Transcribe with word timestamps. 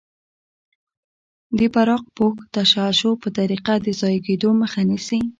د 1.57 1.59
براق 1.73 2.03
پوښ 2.17 2.35
تشعشع 2.55 3.13
په 3.21 3.29
طریقه 3.37 3.73
د 3.85 3.87
ضایع 4.01 4.19
کیدو 4.27 4.49
مخه 4.61 4.81
نیسي. 4.89 5.19